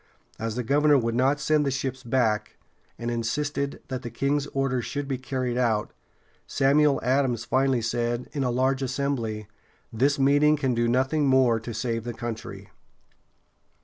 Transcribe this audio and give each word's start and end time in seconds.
As 0.39 0.55
the 0.55 0.63
governor 0.63 0.97
would 0.97 1.13
not 1.13 1.39
send 1.39 1.63
the 1.63 1.69
ships 1.69 2.01
back, 2.01 2.57
and 2.97 3.11
insisted 3.11 3.83
that 3.89 4.01
the 4.01 4.09
king's 4.09 4.47
orders 4.47 4.83
should 4.83 5.07
be 5.07 5.19
carried 5.19 5.59
out, 5.59 5.93
Samuel 6.47 6.99
Adams 7.03 7.45
finally 7.45 7.83
said, 7.83 8.27
in 8.33 8.43
a 8.43 8.49
large 8.49 8.81
assembly: 8.81 9.47
"This 9.93 10.17
meeting 10.17 10.55
can 10.55 10.73
do 10.73 10.87
nothing 10.87 11.27
more 11.27 11.59
to 11.59 11.71
save 11.71 12.03
the 12.03 12.15
country." 12.15 12.71